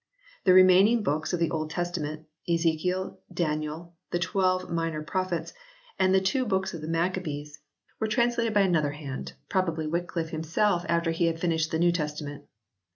The 0.45 0.53
remaining 0.53 1.03
books 1.03 1.31
of 1.31 1.39
the 1.39 1.51
Old 1.51 1.69
Testament, 1.69 2.25
Ezekiel, 2.51 3.19
Daniel, 3.31 3.93
the 4.09 4.17
twelve 4.17 4.67
Minor 4.67 5.03
Prophets 5.03 5.53
and 5.99 6.11
the 6.11 6.19
two 6.19 6.43
books 6.43 6.73
of 6.73 6.81
the 6.81 6.87
Maccabees 6.87 7.59
were 7.99 8.07
22 8.07 8.25
HISTORY 8.29 8.47
OF 8.47 8.53
THE 8.55 8.59
ENGLISH 8.61 8.81
BIBLE 8.81 8.89
[CH. 8.89 8.93
translated 8.95 8.95
by 8.95 8.95
another 8.95 8.95
hand, 9.15 9.33
probably 9.47 9.85
by 9.85 9.91
Wycliffe 9.91 10.29
himself 10.31 10.83
after 10.89 11.11
he 11.11 11.27
had 11.27 11.39
finished 11.39 11.69
the 11.69 11.77
New 11.77 11.91
Testament. 11.91 12.45